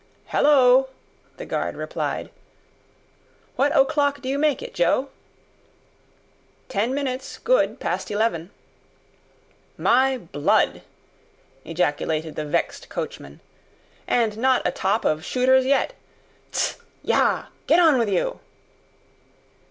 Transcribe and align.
"Halloa!" 0.25 0.85
the 1.37 1.45
guard 1.45 1.75
replied. 1.75 2.31
"What 3.55 3.71
o'clock 3.77 4.19
do 4.19 4.27
you 4.27 4.39
make 4.39 4.63
it, 4.63 4.73
Joe?" 4.73 5.09
"Ten 6.69 6.95
minutes, 6.95 7.37
good, 7.37 7.79
past 7.79 8.09
eleven." 8.09 8.49
"My 9.77 10.17
blood!" 10.17 10.81
ejaculated 11.65 12.35
the 12.35 12.45
vexed 12.45 12.89
coachman, 12.89 13.41
"and 14.07 14.39
not 14.39 14.65
atop 14.65 15.05
of 15.05 15.23
Shooter's 15.23 15.67
yet! 15.67 15.93
Tst! 16.51 16.77
Yah! 17.03 17.49
Get 17.67 17.77
on 17.79 17.99
with 17.99 18.09
you!" 18.09 18.39